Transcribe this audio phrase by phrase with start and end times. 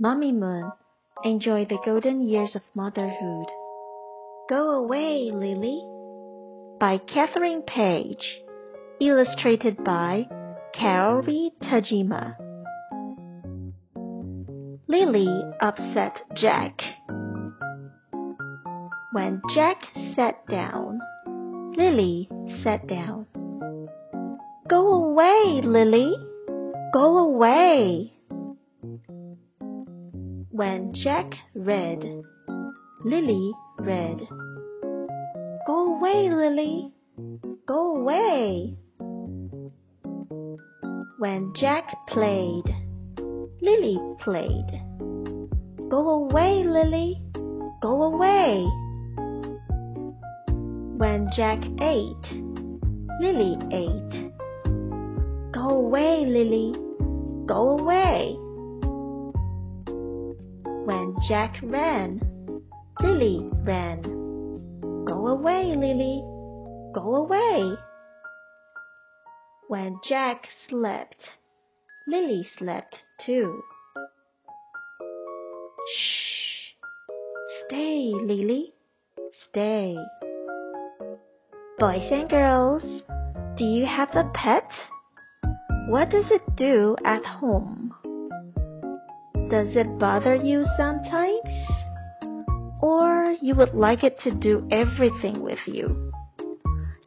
[0.00, 0.70] Mamimoon,
[1.24, 3.46] enjoy the golden years of motherhood.
[4.48, 5.82] Go away, Lily.
[6.78, 8.38] By Katherine Page.
[9.00, 10.28] Illustrated by
[10.76, 12.36] Kaori Tajima.
[14.86, 15.26] Lily
[15.60, 16.80] upset Jack.
[19.10, 19.82] When Jack
[20.14, 21.00] sat down,
[21.76, 22.28] Lily
[22.62, 23.26] sat down.
[24.68, 26.14] Go away, Lily.
[26.92, 28.12] Go away.
[30.58, 32.02] When Jack read,
[33.04, 34.26] Lily read.
[35.68, 36.90] Go away, Lily.
[37.68, 38.76] Go away.
[41.18, 42.64] When Jack played,
[43.62, 44.82] Lily played.
[45.88, 47.22] Go away, Lily.
[47.80, 48.66] Go away.
[50.98, 52.32] When Jack ate,
[53.20, 54.32] Lily ate.
[55.52, 56.74] Go away, Lily.
[57.46, 58.47] Go away.
[61.26, 62.20] Jack ran,
[63.00, 64.02] Lily ran.
[65.04, 66.22] Go away, Lily.
[66.94, 67.76] Go away.
[69.66, 71.16] When Jack slept,
[72.06, 73.62] Lily slept too.
[75.92, 76.74] Shh!
[77.66, 78.74] Stay, Lily.
[79.50, 79.96] Stay.
[81.80, 83.02] Boys and girls,
[83.56, 84.70] do you have a pet?
[85.88, 87.87] What does it do at home?
[89.50, 91.40] Does it bother you sometimes?
[92.82, 96.12] Or you would like it to do everything with you?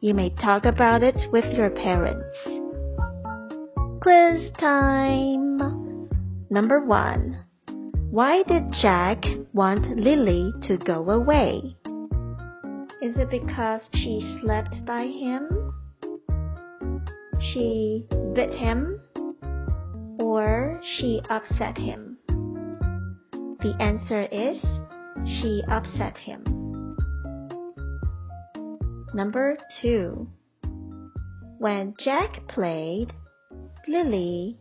[0.00, 2.36] You may talk about it with your parents.
[4.02, 6.08] Quiz time!
[6.50, 7.44] Number one.
[8.10, 11.76] Why did Jack want Lily to go away?
[13.00, 15.72] Is it because she slept by him?
[17.40, 18.04] She
[18.34, 19.00] bit him?
[20.18, 22.11] Or she upset him?
[23.62, 24.60] The answer is
[25.24, 26.96] she upset him.
[29.14, 30.28] Number two.
[31.58, 33.12] When Jack played,
[33.86, 34.58] Lily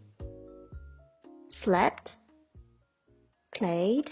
[1.64, 2.12] slept,
[3.56, 4.08] played,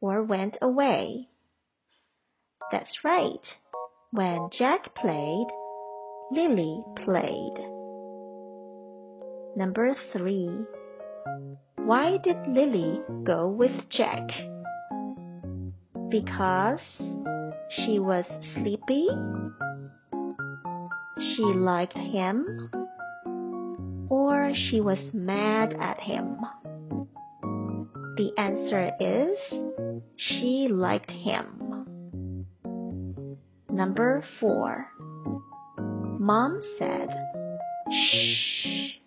[0.00, 1.28] or went away.
[2.72, 3.46] That's right.
[4.10, 5.46] When Jack played,
[6.32, 7.58] Lily played.
[9.56, 10.50] Number three.
[11.86, 14.26] Why did Lily go with Jack?
[16.10, 16.80] Because
[17.70, 18.24] she was
[18.54, 19.06] sleepy?
[21.16, 22.72] She liked him?
[24.10, 26.38] Or she was mad at him?
[28.16, 29.38] The answer is
[30.16, 32.46] she liked him.
[33.70, 34.88] Number four.
[36.18, 37.10] Mom said,
[37.92, 39.05] shh.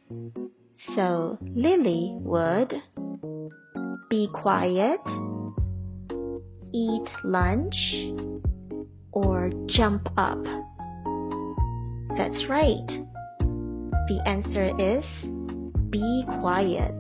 [0.96, 2.74] So Lily would
[4.10, 5.00] be quiet,
[6.74, 7.76] eat lunch,
[9.12, 10.44] or jump up.
[12.18, 12.88] That's right.
[14.08, 15.06] The answer is
[15.92, 16.98] be quiet.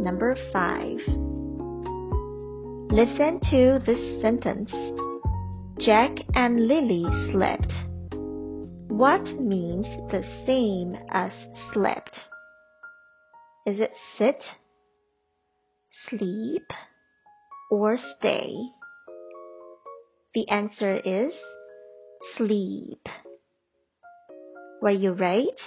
[0.00, 0.98] Number five.
[2.90, 4.70] Listen to this sentence.
[5.80, 7.72] Jack and Lily slept.
[8.96, 11.32] What means the same as
[11.72, 12.14] slept?
[13.66, 14.40] Is it sit,
[16.08, 16.62] sleep,
[17.72, 18.54] or stay?
[20.32, 21.34] The answer is
[22.36, 23.08] sleep.
[24.80, 25.60] Were you right?